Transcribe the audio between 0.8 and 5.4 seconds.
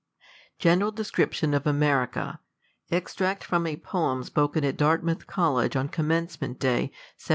DescriptjOiV of America. Extract from a Poem spoken at Dartmouth